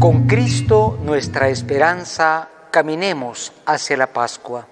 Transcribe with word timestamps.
Con 0.00 0.26
Cristo 0.26 0.98
nuestra 1.02 1.50
esperanza, 1.50 2.48
caminemos 2.70 3.52
hacia 3.66 3.98
la 3.98 4.06
Pascua. 4.06 4.66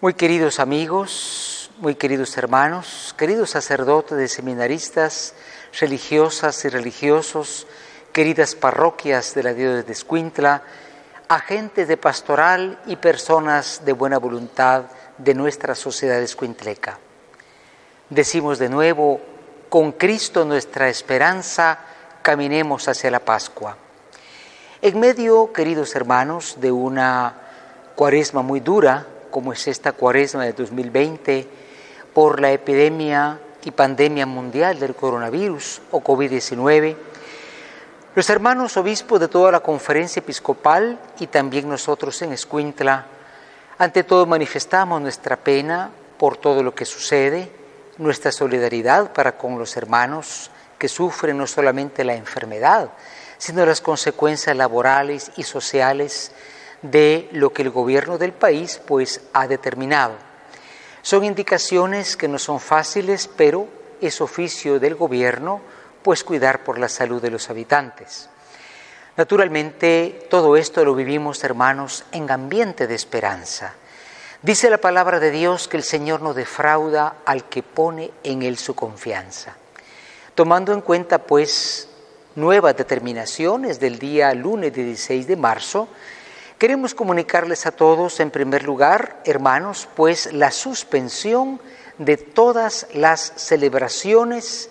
Muy 0.00 0.14
queridos 0.14 0.60
amigos, 0.60 1.72
muy 1.78 1.96
queridos 1.96 2.38
hermanos, 2.38 3.16
queridos 3.18 3.50
sacerdotes 3.50 4.16
de 4.16 4.28
seminaristas, 4.28 5.34
religiosas 5.80 6.64
y 6.64 6.68
religiosos, 6.68 7.66
queridas 8.12 8.54
parroquias 8.54 9.34
de 9.34 9.42
la 9.42 9.54
diócesis 9.54 9.86
de 9.86 9.92
Escuintla, 9.92 10.62
agentes 11.26 11.88
de 11.88 11.96
pastoral 11.96 12.78
y 12.86 12.94
personas 12.94 13.82
de 13.84 13.92
buena 13.92 14.18
voluntad 14.18 14.84
de 15.18 15.34
nuestra 15.34 15.74
sociedad 15.74 16.22
escuintleca. 16.22 17.00
Decimos 18.08 18.60
de 18.60 18.68
nuevo, 18.68 19.20
con 19.68 19.90
Cristo 19.90 20.44
nuestra 20.44 20.88
esperanza, 20.88 21.80
caminemos 22.22 22.86
hacia 22.86 23.10
la 23.10 23.18
Pascua. 23.18 23.78
En 24.82 25.00
medio, 25.00 25.54
queridos 25.54 25.96
hermanos, 25.96 26.58
de 26.60 26.70
una 26.70 27.32
cuaresma 27.94 28.42
muy 28.42 28.60
dura, 28.60 29.06
como 29.30 29.54
es 29.54 29.66
esta 29.68 29.92
cuaresma 29.92 30.44
de 30.44 30.52
2020, 30.52 31.48
por 32.12 32.40
la 32.40 32.52
epidemia 32.52 33.40
y 33.64 33.70
pandemia 33.70 34.26
mundial 34.26 34.78
del 34.78 34.94
coronavirus 34.94 35.80
o 35.92 36.02
COVID-19, 36.02 36.94
los 38.14 38.28
hermanos 38.28 38.76
obispos 38.76 39.18
de 39.18 39.28
toda 39.28 39.50
la 39.50 39.60
conferencia 39.60 40.20
episcopal 40.20 40.98
y 41.20 41.26
también 41.28 41.70
nosotros 41.70 42.20
en 42.20 42.32
Escuintla, 42.34 43.06
ante 43.78 44.04
todo 44.04 44.26
manifestamos 44.26 45.00
nuestra 45.00 45.38
pena 45.38 45.90
por 46.18 46.36
todo 46.36 46.62
lo 46.62 46.74
que 46.74 46.84
sucede, 46.84 47.50
nuestra 47.96 48.30
solidaridad 48.30 49.14
para 49.14 49.38
con 49.38 49.58
los 49.58 49.74
hermanos 49.78 50.50
que 50.78 50.88
sufren 50.88 51.38
no 51.38 51.46
solamente 51.46 52.04
la 52.04 52.14
enfermedad, 52.14 52.90
sino 53.38 53.66
las 53.66 53.80
consecuencias 53.80 54.56
laborales 54.56 55.30
y 55.36 55.42
sociales 55.42 56.32
de 56.82 57.28
lo 57.32 57.52
que 57.52 57.62
el 57.62 57.70
gobierno 57.70 58.18
del 58.18 58.32
país 58.32 58.80
pues 58.86 59.20
ha 59.32 59.46
determinado. 59.46 60.14
Son 61.02 61.24
indicaciones 61.24 62.16
que 62.16 62.28
no 62.28 62.38
son 62.38 62.60
fáciles, 62.60 63.28
pero 63.36 63.68
es 64.00 64.20
oficio 64.20 64.78
del 64.78 64.94
gobierno 64.94 65.60
pues 66.02 66.24
cuidar 66.24 66.64
por 66.64 66.78
la 66.78 66.88
salud 66.88 67.20
de 67.20 67.30
los 67.30 67.50
habitantes. 67.50 68.28
Naturalmente, 69.16 70.26
todo 70.30 70.56
esto 70.56 70.84
lo 70.84 70.94
vivimos, 70.94 71.42
hermanos, 71.42 72.04
en 72.12 72.30
ambiente 72.30 72.86
de 72.86 72.94
esperanza. 72.94 73.74
Dice 74.42 74.68
la 74.68 74.78
palabra 74.78 75.18
de 75.18 75.30
Dios 75.30 75.68
que 75.68 75.78
el 75.78 75.82
Señor 75.82 76.20
no 76.20 76.34
defrauda 76.34 77.16
al 77.24 77.48
que 77.48 77.62
pone 77.62 78.10
en 78.22 78.42
Él 78.42 78.58
su 78.58 78.74
confianza. 78.74 79.56
Tomando 80.36 80.74
en 80.74 80.82
cuenta, 80.82 81.16
pues, 81.16 81.88
nuevas 82.34 82.76
determinaciones 82.76 83.80
del 83.80 83.98
día 83.98 84.34
lunes 84.34 84.74
16 84.74 85.26
de 85.26 85.34
marzo, 85.34 85.88
queremos 86.58 86.94
comunicarles 86.94 87.64
a 87.64 87.72
todos, 87.72 88.20
en 88.20 88.30
primer 88.30 88.62
lugar, 88.62 89.22
hermanos, 89.24 89.88
pues 89.96 90.34
la 90.34 90.50
suspensión 90.50 91.58
de 91.96 92.18
todas 92.18 92.86
las 92.92 93.32
celebraciones 93.36 94.68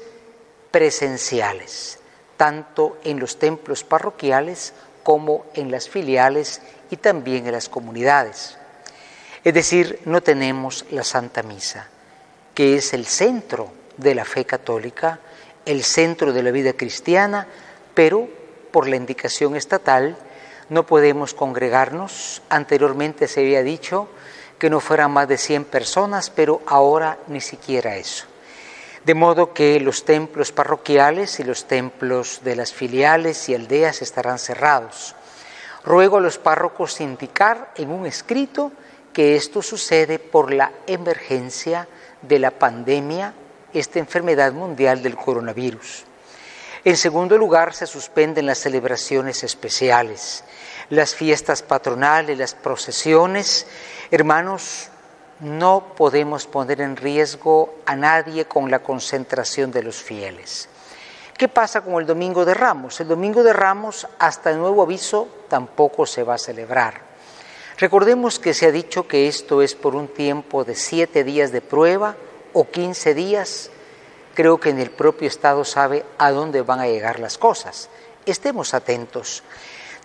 presenciales, 0.69 1.97
tanto 2.38 2.99
en 3.03 3.19
los 3.19 3.39
templos 3.39 3.83
parroquiales 3.83 4.71
como 5.02 5.47
en 5.55 5.71
las 5.71 5.89
filiales 5.89 6.61
y 6.91 6.97
también 6.97 7.47
en 7.47 7.53
las 7.53 7.69
comunidades. 7.69 8.59
Es 9.43 9.55
decir, 9.55 9.99
no 10.05 10.21
tenemos 10.21 10.86
la 10.91 11.03
Santa 11.03 11.41
Misa, 11.41 11.88
que 12.53 12.75
es 12.75 12.93
el 12.93 13.08
centro 13.08 13.71
de 13.97 14.13
la 14.13 14.25
fe 14.25 14.45
católica, 14.45 15.19
el 15.66 15.83
centro 15.83 16.33
de 16.33 16.44
la 16.44 16.52
vida 16.52 16.73
cristiana, 16.73 17.47
pero 17.94 18.27
por 18.71 18.88
la 18.88 18.95
indicación 18.95 19.55
estatal 19.55 20.17
no 20.70 20.86
podemos 20.86 21.33
congregarnos. 21.33 22.42
Anteriormente 22.49 23.27
se 23.27 23.42
había 23.42 23.64
dicho 23.64 24.09
que 24.59 24.70
no 24.70 24.80
fueran 24.80 25.11
más 25.11 25.27
de 25.27 25.37
100 25.37 25.65
personas, 25.65 26.30
pero 26.30 26.61
ahora 26.65 27.17
ni 27.27 27.42
siquiera 27.42 27.95
eso. 27.98 28.26
De 29.03 29.14
modo 29.14 29.53
que 29.53 29.80
los 29.80 30.05
templos 30.05 30.52
parroquiales 30.52 31.39
y 31.39 31.43
los 31.43 31.65
templos 31.65 32.42
de 32.43 32.55
las 32.55 32.73
filiales 32.73 33.47
y 33.49 33.55
aldeas 33.55 34.02
estarán 34.02 34.39
cerrados. 34.39 35.15
Ruego 35.83 36.17
a 36.17 36.21
los 36.21 36.39
párrocos 36.39 36.99
indicar 36.99 37.71
en 37.76 37.92
un 37.92 38.08
escrito 38.08 38.71
que 39.14 39.36
esto 39.36 39.61
sucede 39.61 40.17
por 40.17 40.52
la 40.52 40.71
emergencia 40.87 41.87
de 42.23 42.39
la 42.39 42.52
pandemia 42.52 43.33
esta 43.80 43.99
enfermedad 43.99 44.53
mundial 44.53 45.03
del 45.03 45.15
coronavirus. 45.15 46.05
En 46.83 46.97
segundo 46.97 47.37
lugar, 47.37 47.73
se 47.73 47.87
suspenden 47.87 48.45
las 48.45 48.59
celebraciones 48.59 49.43
especiales, 49.43 50.43
las 50.89 51.15
fiestas 51.15 51.63
patronales, 51.63 52.37
las 52.37 52.53
procesiones. 52.53 53.65
Hermanos, 54.11 54.89
no 55.39 55.93
podemos 55.97 56.45
poner 56.45 56.81
en 56.81 56.95
riesgo 56.95 57.75
a 57.85 57.95
nadie 57.95 58.45
con 58.45 58.69
la 58.69 58.80
concentración 58.80 59.71
de 59.71 59.83
los 59.83 59.95
fieles. 59.95 60.69
¿Qué 61.37 61.47
pasa 61.47 61.81
con 61.81 61.95
el 61.95 62.05
Domingo 62.05 62.45
de 62.45 62.53
Ramos? 62.53 62.99
El 63.02 63.09
Domingo 63.09 63.43
de 63.43 63.52
Ramos, 63.52 64.08
hasta 64.19 64.52
el 64.52 64.59
nuevo 64.59 64.83
aviso, 64.83 65.27
tampoco 65.49 66.05
se 66.05 66.23
va 66.23 66.35
a 66.35 66.37
celebrar. 66.37 67.02
Recordemos 67.77 68.39
que 68.39 68.53
se 68.53 68.67
ha 68.67 68.71
dicho 68.71 69.05
que 69.08 69.27
esto 69.27 69.61
es 69.61 69.75
por 69.75 69.95
un 69.95 70.08
tiempo 70.08 70.64
de 70.64 70.75
siete 70.75 71.25
días 71.25 71.52
de 71.52 71.59
prueba 71.59 72.15
o 72.55 72.71
15 72.71 73.14
días, 73.14 73.70
creo 74.33 74.60
que 74.60 74.70
en 74.70 74.80
el 74.80 74.89
propio 74.89 75.27
Estado 75.27 75.66
sabe 75.66 76.05
a 76.17 76.32
dónde 76.32 76.61
van 76.61 76.80
a 76.80 76.88
llegar 76.88 77.20
las 77.20 77.38
cosas. 77.38 77.89
Estemos 78.26 78.73
atentos. 78.73 79.43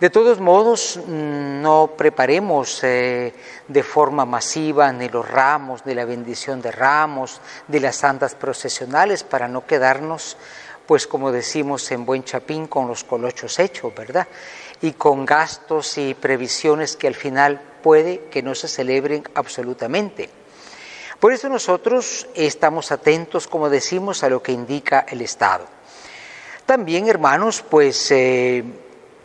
De 0.01 0.09
todos 0.09 0.39
modos, 0.39 0.99
no 1.07 1.91
preparemos 1.95 2.83
eh, 2.83 3.33
de 3.67 3.83
forma 3.83 4.25
masiva 4.25 4.91
ni 4.91 5.07
los 5.07 5.29
ramos, 5.29 5.85
ni 5.85 5.93
la 5.93 6.05
bendición 6.05 6.61
de 6.61 6.71
ramos, 6.71 7.39
ni 7.69 7.79
las 7.79 7.95
santas 7.95 8.35
procesionales 8.35 9.23
para 9.23 9.47
no 9.47 9.65
quedarnos, 9.65 10.37
pues 10.87 11.07
como 11.07 11.31
decimos 11.31 11.89
en 11.91 12.05
Buen 12.05 12.23
Chapín, 12.25 12.67
con 12.67 12.87
los 12.87 13.03
colochos 13.05 13.59
hechos, 13.59 13.93
¿verdad? 13.95 14.27
Y 14.81 14.93
con 14.93 15.23
gastos 15.23 15.97
y 15.97 16.15
previsiones 16.15 16.97
que 16.97 17.07
al 17.07 17.15
final 17.15 17.61
puede 17.81 18.25
que 18.25 18.41
no 18.43 18.55
se 18.55 18.67
celebren 18.67 19.23
absolutamente. 19.35 20.40
Por 21.21 21.31
eso 21.33 21.49
nosotros 21.49 22.27
estamos 22.33 22.91
atentos, 22.91 23.47
como 23.47 23.69
decimos, 23.69 24.23
a 24.23 24.29
lo 24.29 24.41
que 24.41 24.53
indica 24.53 25.05
el 25.07 25.21
Estado. 25.21 25.67
También, 26.65 27.07
hermanos, 27.07 27.63
pues 27.69 28.09
eh, 28.09 28.63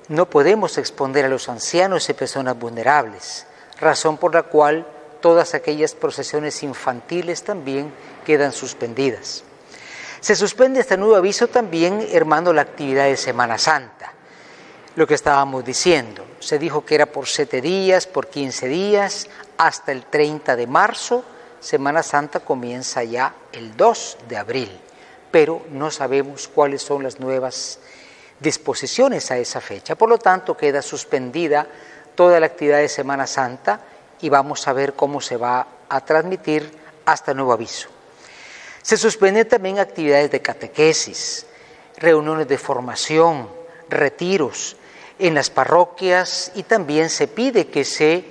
no 0.09 0.29
podemos 0.29 0.77
exponer 0.77 1.25
a 1.25 1.31
los 1.31 1.49
ancianos 1.49 2.07
y 2.11 2.13
personas 2.13 2.59
vulnerables, 2.59 3.47
razón 3.81 4.19
por 4.19 4.35
la 4.35 4.43
cual 4.43 4.87
todas 5.23 5.55
aquellas 5.55 5.95
procesiones 5.95 6.63
infantiles 6.63 7.43
también 7.45 7.91
quedan 8.27 8.53
suspendidas. 8.53 9.43
Se 10.21 10.37
suspende 10.37 10.81
este 10.81 10.99
nuevo 10.99 11.17
aviso 11.17 11.49
también, 11.49 12.07
hermano, 12.13 12.53
la 12.53 12.61
actividad 12.61 13.07
de 13.07 13.17
Semana 13.17 13.57
Santa. 13.57 14.13
Lo 14.97 15.07
que 15.07 15.15
estábamos 15.15 15.65
diciendo, 15.65 16.27
se 16.41 16.59
dijo 16.59 16.85
que 16.85 16.97
era 16.97 17.07
por 17.07 17.27
siete 17.27 17.63
días, 17.63 18.07
por 18.07 18.29
quince 18.29 18.69
días, 18.69 19.29
hasta 19.57 19.93
el 19.93 20.05
30 20.05 20.57
de 20.57 20.67
marzo, 20.67 21.25
Semana 21.61 22.03
Santa 22.03 22.41
comienza 22.41 23.03
ya 23.03 23.35
el 23.53 23.77
2 23.77 24.19
de 24.29 24.37
abril, 24.37 24.81
pero 25.31 25.63
no 25.71 25.91
sabemos 25.91 26.49
cuáles 26.49 26.83
son 26.83 27.03
las 27.03 27.19
nuevas 27.21 27.79
disposiciones 28.41 29.31
a 29.31 29.39
esa 29.39 29.61
fecha. 29.61 29.95
Por 29.95 30.09
lo 30.09 30.19
tanto, 30.19 30.57
queda 30.57 30.83
suspendida 30.83 31.67
toda 32.15 32.41
la 32.41 32.47
actividad 32.47 32.79
de 32.79 32.89
Semana 32.89 33.27
Santa 33.27 33.81
y 34.21 34.29
vamos 34.29 34.67
a 34.69 34.73
ver 34.73 34.95
cómo 34.95 35.21
se 35.21 35.37
va 35.37 35.67
a 35.89 36.01
transmitir 36.05 36.71
hasta 37.05 37.35
nuevo 37.35 37.53
aviso. 37.53 37.89
Se 38.83 38.97
suspenden 38.97 39.49
también 39.49 39.79
actividades 39.79 40.31
de 40.31 40.43
catequesis, 40.43 41.47
reuniones 41.97 42.49
de 42.49 42.59
formación, 42.59 43.49
retiros 43.89 44.77
en 45.19 45.35
las 45.35 45.51
parroquias 45.51 46.53
y 46.55 46.63
también 46.63 47.11
se 47.11 47.27
pide 47.29 47.69
que 47.69 47.85
se 47.85 48.25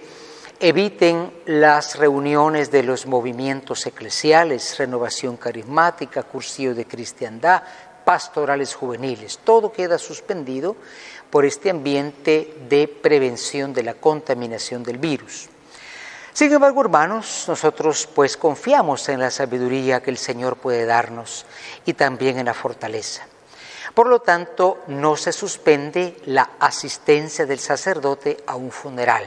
Eviten 0.61 1.33
las 1.45 1.97
reuniones 1.97 2.71
de 2.71 2.81
los 2.81 3.07
movimientos 3.07 3.85
eclesiales, 3.85 4.77
renovación 4.77 5.35
carismática, 5.35 6.23
cursillo 6.23 6.73
de 6.73 6.85
cristiandad, 6.85 7.61
pastorales 8.05 8.73
juveniles. 8.73 9.39
Todo 9.43 9.73
queda 9.73 9.97
suspendido 9.97 10.77
por 11.29 11.43
este 11.43 11.69
ambiente 11.69 12.55
de 12.69 12.87
prevención 12.87 13.73
de 13.73 13.83
la 13.83 13.95
contaminación 13.95 14.81
del 14.81 14.97
virus. 14.97 15.49
Sin 16.31 16.53
embargo, 16.53 16.79
hermanos, 16.79 17.43
nosotros 17.49 18.07
pues 18.15 18.37
confiamos 18.37 19.09
en 19.09 19.19
la 19.19 19.31
sabiduría 19.31 20.01
que 20.01 20.11
el 20.11 20.17
Señor 20.17 20.55
puede 20.55 20.85
darnos 20.85 21.45
y 21.85 21.93
también 21.93 22.39
en 22.39 22.45
la 22.45 22.53
fortaleza. 22.53 23.27
Por 23.93 24.07
lo 24.07 24.21
tanto, 24.21 24.83
no 24.87 25.17
se 25.17 25.33
suspende 25.33 26.15
la 26.27 26.51
asistencia 26.59 27.45
del 27.45 27.59
sacerdote 27.59 28.37
a 28.47 28.55
un 28.55 28.71
funeral 28.71 29.25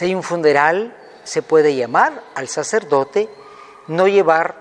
si 0.00 0.06
hay 0.06 0.14
un 0.14 0.22
funeral, 0.22 0.96
se 1.24 1.42
puede 1.42 1.76
llamar 1.76 2.22
al 2.34 2.48
sacerdote, 2.48 3.28
no 3.88 4.08
llevar, 4.08 4.54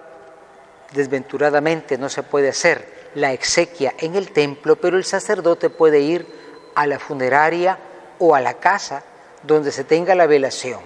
desventuradamente 0.91 1.97
no 1.97 2.09
se 2.09 2.24
puede 2.24 2.50
hacer 2.50 3.07
la 3.15 3.31
exequia 3.31 3.94
en 4.00 4.15
el 4.15 4.31
templo, 4.31 4.75
pero 4.75 4.97
el 4.97 5.06
sacerdote 5.06 5.69
puede 5.69 6.01
ir 6.01 6.27
a 6.75 6.86
la 6.88 7.00
funeraria 7.00 7.80
o 8.19 8.36
a 8.36 8.41
la 8.41 8.56
casa 8.56 9.01
donde 9.41 9.71
se 9.71 9.86
tenga 9.86 10.13
la 10.13 10.27
velación. 10.27 10.81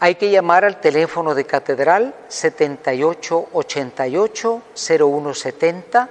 Hay 0.00 0.14
que 0.14 0.30
llamar 0.30 0.64
al 0.64 0.80
teléfono 0.80 1.34
de 1.34 1.44
catedral 1.44 2.14
7888 2.28 4.62
0170 4.74 6.08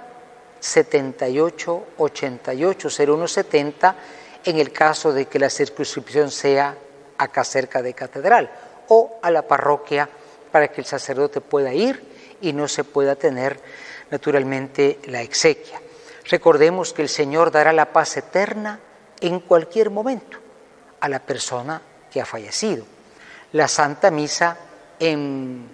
7888 0.60 2.90
0170 2.92 3.96
en 4.46 4.60
el 4.60 4.72
caso 4.72 5.12
de 5.12 5.26
que 5.26 5.40
la 5.40 5.50
circunscripción 5.50 6.30
sea 6.30 6.78
acá 7.24 7.44
cerca 7.44 7.82
de 7.82 7.94
catedral 7.94 8.50
o 8.90 9.20
a 9.22 9.32
la 9.32 9.44
parroquia 9.44 10.10
para 10.52 10.68
que 10.68 10.82
el 10.82 10.86
sacerdote 10.86 11.42
pueda 11.42 11.74
ir 11.74 12.38
y 12.42 12.54
no 12.54 12.68
se 12.68 12.84
pueda 12.84 13.16
tener 13.16 13.60
naturalmente 14.12 15.00
la 15.06 15.22
exequia. 15.22 15.82
Recordemos 16.30 16.94
que 16.94 17.02
el 17.02 17.10
Señor 17.10 17.52
dará 17.52 17.74
la 17.74 17.92
paz 17.92 18.18
eterna 18.18 18.80
en 19.20 19.40
cualquier 19.40 19.90
momento 19.90 20.38
a 21.00 21.10
la 21.10 21.20
persona 21.20 21.82
que 22.12 22.22
ha 22.22 22.26
fallecido. 22.26 22.86
La 23.54 23.68
Santa 23.68 24.12
Misa 24.12 24.58
en 25.00 25.68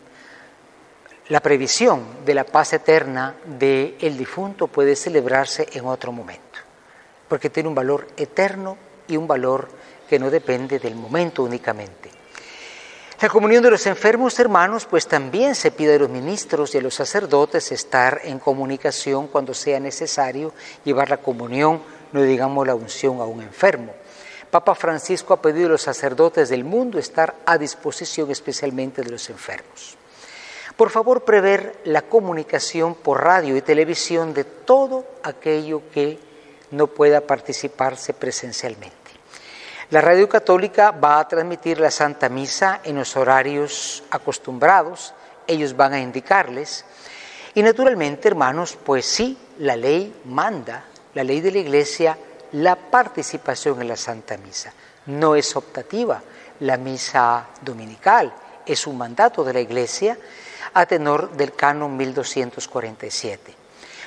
la 1.29 1.39
previsión 1.41 2.25
de 2.25 2.33
la 2.33 2.43
paz 2.43 2.73
eterna 2.73 3.35
del 3.45 3.95
el 3.99 4.17
difunto 4.17 4.67
puede 4.67 4.95
celebrarse 4.95 5.67
en 5.73 5.85
otro 5.85 6.11
momento, 6.11 6.59
porque 7.27 7.49
tiene 7.49 7.69
un 7.69 7.75
valor 7.75 8.07
eterno 8.17 8.77
y 9.07 9.17
un 9.17 9.27
valor 9.27 9.69
que 10.09 10.19
no 10.19 10.31
depende 10.31 10.79
del 10.79 10.95
momento 10.95 11.43
únicamente. 11.43 12.09
La 13.21 13.29
comunión 13.29 13.61
de 13.61 13.69
los 13.69 13.85
enfermos, 13.85 14.39
hermanos, 14.39 14.87
pues 14.89 15.05
también 15.05 15.53
se 15.53 15.71
pide 15.71 15.95
a 15.95 15.99
los 15.99 16.09
ministros 16.09 16.73
y 16.73 16.77
a 16.77 16.81
los 16.81 16.95
sacerdotes 16.95 17.71
estar 17.71 18.21
en 18.23 18.39
comunicación 18.39 19.27
cuando 19.27 19.53
sea 19.53 19.79
necesario 19.79 20.53
llevar 20.85 21.09
la 21.09 21.17
comunión, 21.17 21.81
no 22.13 22.21
digamos 22.21 22.65
la 22.65 22.75
unción 22.75 23.19
a 23.19 23.25
un 23.25 23.41
enfermo. 23.41 23.93
Papa 24.49 24.73
Francisco 24.73 25.33
ha 25.33 25.41
pedido 25.41 25.67
a 25.67 25.71
los 25.71 25.81
sacerdotes 25.81 26.49
del 26.49 26.63
mundo 26.63 26.97
estar 26.97 27.35
a 27.45 27.57
disposición 27.57 28.31
especialmente 28.31 29.03
de 29.03 29.11
los 29.11 29.29
enfermos. 29.29 29.97
Por 30.75 30.89
favor, 30.89 31.25
prever 31.25 31.81
la 31.83 32.03
comunicación 32.03 32.95
por 32.95 33.21
radio 33.21 33.57
y 33.57 33.61
televisión 33.61 34.33
de 34.33 34.45
todo 34.45 35.05
aquello 35.23 35.81
que 35.93 36.17
no 36.71 36.87
pueda 36.87 37.19
participarse 37.19 38.13
presencialmente. 38.13 38.98
La 39.91 40.01
Radio 40.01 40.29
Católica 40.29 40.91
va 40.91 41.19
a 41.19 41.27
transmitir 41.27 41.79
la 41.79 41.89
Santa 41.89 42.29
Misa 42.29 42.81
en 42.83 42.97
los 42.97 43.17
horarios 43.17 44.03
acostumbrados, 44.11 45.15
ellos 45.47 45.75
van 45.75 45.93
a 45.93 45.99
indicarles. 45.99 46.85
Y 47.55 47.63
naturalmente, 47.63 48.27
hermanos, 48.27 48.77
pues 48.85 49.07
sí, 49.07 49.35
la 49.57 49.75
ley 49.75 50.13
manda, 50.25 50.83
la 51.15 51.23
ley 51.23 51.41
de 51.41 51.51
la 51.51 51.57
Iglesia, 51.57 52.15
la 52.51 52.75
participación 52.75 53.81
en 53.81 53.87
la 53.87 53.97
Santa 53.97 54.37
Misa. 54.37 54.71
No 55.07 55.35
es 55.35 55.55
optativa 55.55 56.21
la 56.59 56.77
misa 56.77 57.47
dominical, 57.59 58.31
es 58.67 58.85
un 58.85 58.95
mandato 58.95 59.43
de 59.43 59.53
la 59.53 59.59
Iglesia 59.59 60.19
a 60.71 60.85
tenor 60.85 61.31
del 61.31 61.53
canon 61.53 61.97
1247. 61.97 63.55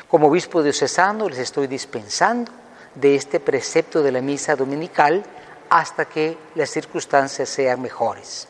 Como 0.07 0.29
obispo 0.29 0.63
diocesano 0.63 1.29
les 1.29 1.41
estoy 1.41 1.67
dispensando 1.67 2.53
de 2.95 3.17
este 3.17 3.41
precepto 3.41 4.01
de 4.01 4.13
la 4.13 4.21
misa 4.21 4.55
dominical 4.55 5.25
hasta 5.73 6.05
que 6.05 6.37
las 6.55 6.69
circunstancias 6.69 7.49
sean 7.49 7.81
mejores. 7.81 8.47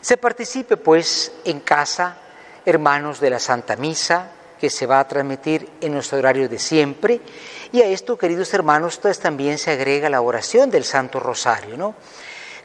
Se 0.00 0.16
participe 0.16 0.76
pues 0.76 1.32
en 1.44 1.58
casa, 1.58 2.18
hermanos 2.64 3.18
de 3.18 3.30
la 3.30 3.40
Santa 3.40 3.74
Misa, 3.74 4.30
que 4.60 4.70
se 4.70 4.86
va 4.86 5.00
a 5.00 5.08
transmitir 5.08 5.68
en 5.80 5.92
nuestro 5.92 6.18
horario 6.18 6.48
de 6.48 6.60
siempre, 6.60 7.20
y 7.72 7.82
a 7.82 7.86
esto, 7.86 8.16
queridos 8.16 8.54
hermanos, 8.54 8.96
pues 9.02 9.18
también 9.18 9.58
se 9.58 9.72
agrega 9.72 10.08
la 10.08 10.20
oración 10.20 10.70
del 10.70 10.84
Santo 10.84 11.18
Rosario, 11.18 11.76
¿no? 11.76 11.96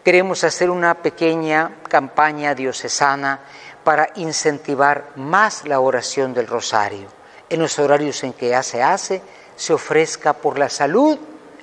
Queremos 0.03 0.43
hacer 0.43 0.69
una 0.69 0.93
pequeña 0.93 1.77
campaña 1.89 2.53
diocesana 2.53 3.39
para 3.83 4.09
incentivar 4.13 5.07
más 5.15 5.67
la 5.67 5.79
oración 5.79 6.35
del 6.35 6.45
Rosario. 6.45 7.07
En 7.49 7.59
los 7.59 7.79
horarios 7.79 8.23
en 8.23 8.33
que 8.33 8.61
se 8.61 8.83
hace, 8.83 9.23
se 9.55 9.73
ofrezca 9.73 10.33
por 10.33 10.59
la 10.59 10.69
salud, 10.69 11.17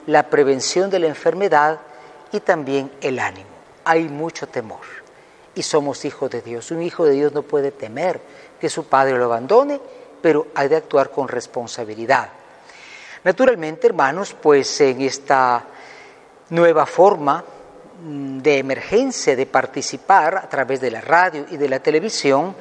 la 0.07 0.25
prevención 0.25 0.91
de 0.91 0.99
la 0.99 1.07
enfermedad 1.07 1.79
y 2.33 2.41
también 2.41 2.91
el 3.01 3.19
ánimo. 3.19 3.49
Hay 3.85 4.09
mucho 4.09 4.47
temor 4.49 4.81
y 5.55 5.63
somos 5.63 6.05
hijos 6.05 6.31
de 6.31 6.43
Dios. 6.43 6.71
Un 6.71 6.83
hijo 6.83 7.05
de 7.05 7.13
Dios 7.13 7.33
no 7.33 7.43
puede 7.43 7.73
temer 7.73 8.21
que 8.61 8.69
su 8.69 8.85
padre 8.85 9.19
lo 9.19 9.25
abandone, 9.25 9.81
pero 10.21 10.49
hay 10.55 10.69
de 10.69 10.77
actuar 10.77 11.11
con 11.11 11.29
responsabilidad. 11.29 12.29
Naturalmente, 13.25 13.87
hermanos, 13.87 14.37
pues 14.41 14.81
en 14.81 15.01
esta 15.01 15.65
nueva 16.51 16.87
forma 16.87 17.45
mm, 18.03 18.39
de 18.39 18.59
emergencia, 18.59 19.35
de 19.35 19.47
participar 19.47 20.37
a 20.37 20.49
través 20.49 20.81
de 20.81 20.91
la 20.91 21.01
radio 21.01 21.47
y 21.51 21.57
de 21.57 21.69
la 21.69 21.81
televisión, 21.81 22.55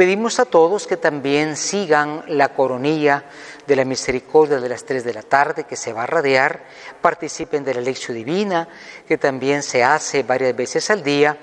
pedimos 0.00 0.40
a 0.40 0.46
todos 0.46 0.86
que 0.86 0.96
también 0.96 1.58
sigan 1.58 2.24
la 2.28 2.54
coronilla 2.54 3.22
de 3.66 3.76
la 3.76 3.84
misericordia 3.84 4.58
de 4.58 4.70
las 4.70 4.86
3 4.86 5.04
de 5.04 5.12
la 5.12 5.20
tarde 5.20 5.64
que 5.64 5.76
se 5.76 5.92
va 5.92 6.04
a 6.04 6.06
radiar, 6.06 6.62
participen 7.02 7.62
de 7.64 7.74
la 7.74 7.82
lección 7.82 8.16
divina 8.16 8.66
que 9.06 9.18
también 9.18 9.62
se 9.62 9.84
hace 9.84 10.22
varias 10.22 10.56
veces 10.56 10.88
al 10.88 11.02
día. 11.02 11.36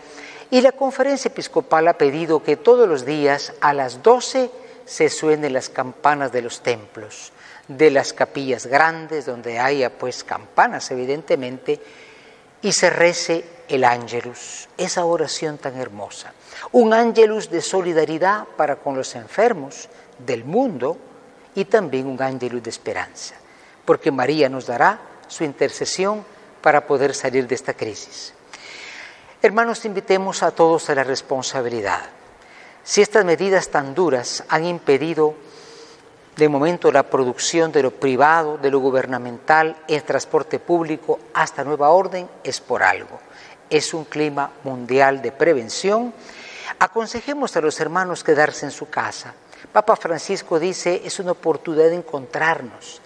Y 0.49 0.61
la 0.61 0.71
conferencia 0.71 1.29
episcopal 1.29 1.87
ha 1.87 1.99
pedido 1.99 2.41
que 2.41 2.57
todos 2.57 2.89
los 2.89 3.05
días 3.05 3.53
a 3.61 3.73
las 3.73 4.01
12 4.01 4.49
se 4.85 5.09
suenen 5.09 5.53
las 5.53 5.69
campanas 5.69 6.31
de 6.31 6.41
los 6.41 6.61
templos, 6.61 7.31
de 7.67 7.91
las 7.91 8.11
capillas 8.11 8.65
grandes 8.65 9.27
donde 9.27 9.59
haya 9.59 9.91
pues 9.91 10.23
campanas 10.23 10.89
evidentemente 10.89 11.79
y 12.63 12.71
se 12.71 12.89
rece 12.89 13.56
el 13.67 13.83
ángelus, 13.83 14.69
esa 14.77 15.05
oración 15.05 15.57
tan 15.57 15.77
hermosa, 15.77 16.33
un 16.71 16.93
ángelus 16.93 17.49
de 17.49 17.61
solidaridad 17.61 18.45
para 18.55 18.77
con 18.77 18.95
los 18.95 19.15
enfermos 19.15 19.89
del 20.19 20.43
mundo 20.43 20.97
y 21.55 21.65
también 21.65 22.07
un 22.07 22.21
ángel 22.21 22.61
de 22.61 22.69
esperanza, 22.69 23.35
porque 23.85 24.11
María 24.11 24.49
nos 24.49 24.67
dará 24.67 24.99
su 25.27 25.43
intercesión 25.43 26.23
para 26.61 26.85
poder 26.85 27.13
salir 27.13 27.47
de 27.47 27.55
esta 27.55 27.73
crisis. 27.73 28.33
Hermanos, 29.41 29.85
invitemos 29.85 30.43
a 30.43 30.51
todos 30.51 30.89
a 30.89 30.95
la 30.95 31.03
responsabilidad. 31.03 32.01
Si 32.83 33.01
estas 33.01 33.25
medidas 33.25 33.69
tan 33.69 33.93
duras 33.93 34.43
han 34.49 34.65
impedido 34.65 35.35
de 36.35 36.49
momento 36.49 36.91
la 36.91 37.03
producción 37.03 37.71
de 37.71 37.83
lo 37.83 37.91
privado, 37.91 38.57
de 38.57 38.69
lo 38.69 38.79
gubernamental, 38.79 39.75
el 39.87 40.03
transporte 40.03 40.59
público 40.59 41.19
hasta 41.33 41.63
nueva 41.63 41.89
orden, 41.89 42.29
es 42.43 42.61
por 42.61 42.83
algo. 42.83 43.19
Es 43.69 43.93
un 43.93 44.05
clima 44.05 44.51
mundial 44.63 45.21
de 45.21 45.31
prevención. 45.31 46.13
Aconsejemos 46.79 47.55
a 47.55 47.61
los 47.61 47.79
hermanos 47.79 48.23
quedarse 48.23 48.65
en 48.65 48.71
su 48.71 48.89
casa, 48.89 49.33
Papa 49.71 49.95
Francisco 49.95 50.59
dice, 50.59 51.01
es 51.03 51.19
una 51.19 51.31
oportunidad 51.31 51.89
de 51.89 51.95
encontrarnos, 51.95 53.01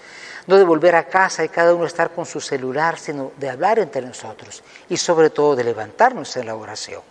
no 0.47 0.57
de 0.57 0.63
volver 0.63 0.95
a 0.95 1.07
casa 1.07 1.43
y 1.43 1.49
cada 1.49 1.73
uno 1.73 1.85
estar 1.85 2.11
con 2.11 2.25
su 2.25 2.41
celular, 2.41 2.99
sino 2.99 3.31
de 3.37 3.49
hablar 3.49 3.79
entre 3.79 4.01
nosotros 4.01 4.63
y 4.89 4.97
sobre 4.97 5.29
todo 5.29 5.55
de 5.55 5.63
levantarnos 5.63 6.35
en 6.37 6.47
la 6.47 6.55
oración. 6.55 7.01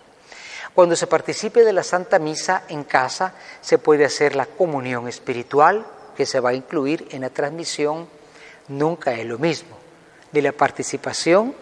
Cuando 0.75 0.95
se 0.95 1.07
participe 1.07 1.65
de 1.65 1.73
la 1.73 1.83
Santa 1.83 2.19
Misa 2.19 2.63
en 2.69 2.85
casa, 2.85 3.35
se 3.61 3.79
puede 3.79 4.05
hacer 4.05 4.37
la 4.37 4.47
comunión 4.47 5.09
espiritual 5.09 5.85
que 6.17 6.27
se 6.27 6.41
va 6.41 6.51
a 6.51 6.55
incluir 6.55 7.09
en 7.11 7.23
la 7.23 7.31
transmisión. 7.31 8.09
Nunca 8.69 9.13
es 9.13 9.27
lo 9.27 9.39
mismo 9.39 9.77
de 10.31 10.43
la 10.43 10.53
participación 10.53 11.55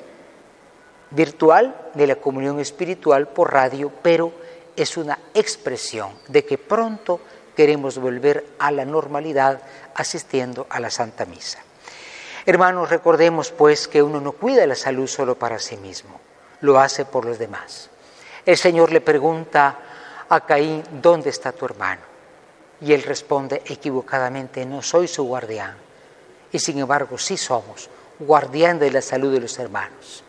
virtual 1.10 1.90
de 1.94 2.06
la 2.06 2.16
comunión 2.16 2.60
espiritual 2.60 3.28
por 3.28 3.52
radio, 3.52 3.90
pero 4.02 4.32
es 4.76 4.96
una 4.96 5.18
expresión 5.34 6.12
de 6.28 6.44
que 6.44 6.58
pronto 6.58 7.20
queremos 7.56 7.98
volver 7.98 8.46
a 8.58 8.70
la 8.70 8.84
normalidad 8.84 9.60
asistiendo 9.94 10.66
a 10.70 10.78
la 10.80 10.90
Santa 10.90 11.24
Misa. 11.24 11.58
Hermanos, 12.46 12.88
recordemos 12.88 13.50
pues 13.50 13.88
que 13.88 14.02
uno 14.02 14.20
no 14.20 14.32
cuida 14.32 14.66
la 14.66 14.74
salud 14.74 15.06
solo 15.06 15.36
para 15.38 15.58
sí 15.58 15.76
mismo, 15.76 16.20
lo 16.60 16.78
hace 16.78 17.04
por 17.04 17.24
los 17.24 17.38
demás. 17.38 17.90
El 18.46 18.56
Señor 18.56 18.92
le 18.92 19.00
pregunta 19.00 19.76
a 20.28 20.40
Caín, 20.46 20.82
¿dónde 21.02 21.30
está 21.30 21.52
tu 21.52 21.64
hermano? 21.64 22.02
Y 22.80 22.92
él 22.92 23.02
responde 23.02 23.62
equivocadamente, 23.66 24.64
no 24.64 24.80
soy 24.80 25.08
su 25.08 25.24
guardián. 25.24 25.76
Y 26.52 26.58
sin 26.58 26.78
embargo 26.78 27.18
sí 27.18 27.36
somos 27.36 27.90
guardián 28.18 28.78
de 28.78 28.90
la 28.90 29.02
salud 29.02 29.32
de 29.32 29.40
los 29.40 29.58
hermanos. 29.58 30.24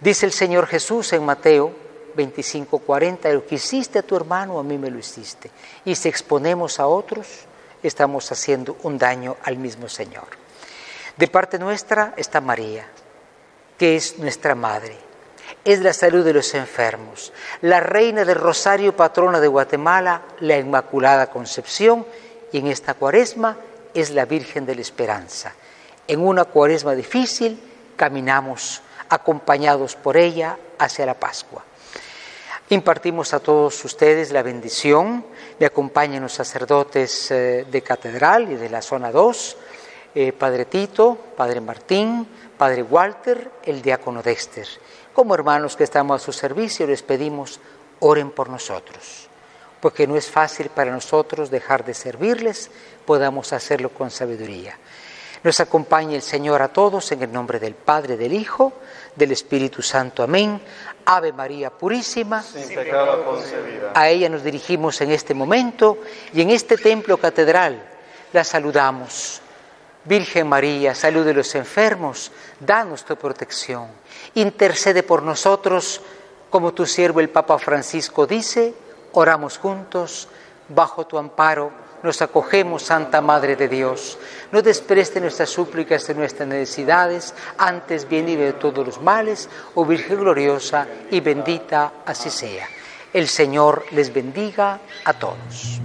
Dice 0.00 0.24
el 0.24 0.32
Señor 0.32 0.66
Jesús 0.66 1.12
en 1.12 1.24
Mateo 1.24 1.74
25, 2.14 2.78
40, 2.78 3.28
lo 3.32 3.46
que 3.46 3.56
hiciste 3.56 3.98
a 3.98 4.02
tu 4.02 4.16
hermano, 4.16 4.58
a 4.58 4.62
mí 4.62 4.78
me 4.78 4.90
lo 4.90 4.98
hiciste. 4.98 5.50
Y 5.84 5.94
si 5.94 6.08
exponemos 6.08 6.80
a 6.80 6.86
otros, 6.86 7.26
estamos 7.82 8.32
haciendo 8.32 8.78
un 8.82 8.96
daño 8.96 9.36
al 9.42 9.58
mismo 9.58 9.88
Señor. 9.88 10.26
De 11.16 11.28
parte 11.28 11.58
nuestra 11.58 12.14
está 12.16 12.40
María, 12.40 12.86
que 13.76 13.96
es 13.96 14.18
nuestra 14.18 14.54
madre. 14.54 14.96
Es 15.64 15.80
la 15.80 15.92
salud 15.92 16.24
de 16.24 16.32
los 16.32 16.54
enfermos, 16.54 17.32
la 17.60 17.80
reina 17.80 18.24
del 18.24 18.36
Rosario, 18.36 18.96
patrona 18.96 19.40
de 19.40 19.48
Guatemala, 19.48 20.22
la 20.40 20.56
Inmaculada 20.56 21.28
Concepción, 21.28 22.06
y 22.52 22.58
en 22.58 22.68
esta 22.68 22.94
cuaresma 22.94 23.58
es 23.92 24.10
la 24.10 24.24
Virgen 24.24 24.64
de 24.64 24.76
la 24.76 24.80
Esperanza. 24.80 25.52
En 26.08 26.20
una 26.20 26.44
cuaresma 26.46 26.94
difícil, 26.94 27.60
caminamos 27.96 28.80
acompañados 29.10 29.96
por 29.96 30.16
ella 30.16 30.56
hacia 30.78 31.04
la 31.04 31.14
Pascua. 31.14 31.64
Impartimos 32.70 33.34
a 33.34 33.40
todos 33.40 33.84
ustedes 33.84 34.30
la 34.30 34.44
bendición, 34.44 35.26
me 35.58 35.66
acompañan 35.66 36.22
los 36.22 36.32
sacerdotes 36.32 37.32
eh, 37.32 37.66
de 37.68 37.82
catedral 37.82 38.52
y 38.52 38.54
de 38.54 38.70
la 38.70 38.80
zona 38.80 39.10
2, 39.10 39.56
eh, 40.14 40.32
Padre 40.32 40.66
Tito, 40.66 41.18
Padre 41.36 41.60
Martín, 41.60 42.28
Padre 42.56 42.84
Walter, 42.84 43.50
el 43.64 43.82
diácono 43.82 44.22
Dexter. 44.22 44.68
Como 45.12 45.34
hermanos 45.34 45.76
que 45.76 45.82
estamos 45.82 46.22
a 46.22 46.24
su 46.24 46.32
servicio, 46.32 46.86
les 46.86 47.02
pedimos, 47.02 47.58
oren 47.98 48.30
por 48.30 48.48
nosotros, 48.48 49.28
porque 49.80 50.06
no 50.06 50.16
es 50.16 50.30
fácil 50.30 50.68
para 50.68 50.92
nosotros 50.92 51.50
dejar 51.50 51.84
de 51.84 51.94
servirles, 51.94 52.70
podamos 53.04 53.52
hacerlo 53.52 53.90
con 53.90 54.12
sabiduría. 54.12 54.78
Nos 55.42 55.58
acompañe 55.60 56.16
el 56.16 56.22
Señor 56.22 56.60
a 56.60 56.68
todos 56.68 57.12
en 57.12 57.22
el 57.22 57.32
nombre 57.32 57.58
del 57.58 57.74
Padre, 57.74 58.16
del 58.16 58.34
Hijo, 58.34 58.74
del 59.16 59.32
Espíritu 59.32 59.80
Santo. 59.80 60.22
Amén. 60.22 60.60
Ave 61.06 61.32
María 61.32 61.70
Purísima. 61.70 62.42
Sin 62.42 62.68
pecado 62.68 63.24
concebida. 63.24 63.92
A 63.94 64.08
ella 64.08 64.28
nos 64.28 64.44
dirigimos 64.44 65.00
en 65.00 65.12
este 65.12 65.32
momento 65.32 65.98
y 66.34 66.42
en 66.42 66.50
este 66.50 66.76
templo 66.76 67.16
catedral 67.16 67.82
la 68.32 68.44
saludamos. 68.44 69.40
Virgen 70.04 70.46
María, 70.46 70.94
salud 70.94 71.24
de 71.24 71.34
los 71.34 71.54
enfermos, 71.54 72.32
danos 72.58 73.04
tu 73.04 73.16
protección. 73.16 73.88
Intercede 74.34 75.02
por 75.02 75.22
nosotros, 75.22 76.00
como 76.48 76.72
tu 76.72 76.86
siervo 76.86 77.20
el 77.20 77.28
Papa 77.28 77.58
Francisco 77.58 78.26
dice, 78.26 78.74
oramos 79.12 79.58
juntos, 79.58 80.28
bajo 80.68 81.06
tu 81.06 81.18
amparo 81.18 81.70
nos 82.02 82.22
acogemos, 82.22 82.82
Santa 82.82 83.20
Madre 83.20 83.56
de 83.56 83.68
Dios. 83.68 84.18
No 84.52 84.62
despreste 84.62 85.20
nuestras 85.20 85.50
súplicas 85.50 86.08
y 86.08 86.14
nuestras 86.14 86.48
necesidades, 86.48 87.34
antes 87.58 88.08
bien 88.08 88.26
de 88.26 88.52
todos 88.54 88.86
los 88.86 89.00
males, 89.00 89.48
oh 89.74 89.84
Virgen 89.84 90.20
gloriosa 90.20 90.86
y 91.10 91.20
bendita 91.20 91.92
así 92.06 92.30
sea. 92.30 92.68
El 93.12 93.28
Señor 93.28 93.84
les 93.90 94.12
bendiga 94.12 94.80
a 95.04 95.12
todos. 95.12 95.80